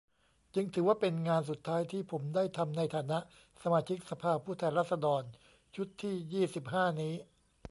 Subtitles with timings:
[0.55, 3.19] จึงถือว่าเป็นงานสุดท้ายที่ผมได้ทำในฐานะ
[3.63, 5.23] สมาชิกสภาผู้แทนราษฎร
[5.75, 7.13] ชุดที่ ยี่สิบห้า นี้